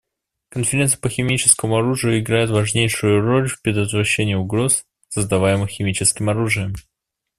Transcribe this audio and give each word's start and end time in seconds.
Конвенция 0.49 0.99
по 0.99 1.09
химическому 1.09 1.77
оружию 1.77 2.17
играет 2.17 2.49
важнейшую 2.49 3.21
роль 3.21 3.47
в 3.47 3.61
предотвращении 3.61 4.33
угроз, 4.33 4.83
создаваемых 5.09 5.69
химическим 5.69 6.27
оружием. 6.27 6.73